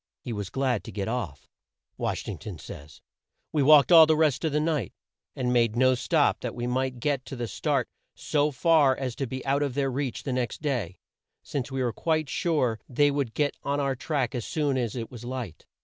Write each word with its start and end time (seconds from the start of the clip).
He 0.19 0.33
was 0.33 0.49
glad 0.49 0.83
to 0.85 0.91
get 0.91 1.07
off," 1.07 1.47
Wash 1.95 2.27
ing 2.27 2.39
ton 2.39 2.57
says, 2.57 3.03
"We 3.51 3.61
walked 3.61 3.91
all 3.91 4.07
the 4.07 4.17
rest 4.17 4.43
of 4.43 4.51
the 4.51 4.59
night, 4.59 4.93
and 5.35 5.53
made 5.53 5.75
no 5.75 5.93
stop, 5.93 6.39
that 6.39 6.55
we 6.55 6.65
might 6.65 6.99
get 6.99 7.23
the 7.25 7.47
start 7.47 7.87
so 8.15 8.49
far 8.49 8.97
as 8.97 9.15
to 9.17 9.27
be 9.27 9.45
out 9.45 9.61
of 9.61 9.75
their 9.75 9.91
reach 9.91 10.23
the 10.23 10.33
next 10.33 10.59
day, 10.63 10.97
since 11.43 11.69
we 11.71 11.83
were 11.83 11.93
quite 11.93 12.29
sure 12.29 12.79
they 12.89 13.11
would 13.11 13.35
get 13.35 13.55
on 13.61 13.79
our 13.79 13.95
track 13.95 14.33
as 14.33 14.43
soon 14.43 14.75
as 14.75 14.95
it 14.95 15.11
was 15.11 15.23
light." 15.23 15.67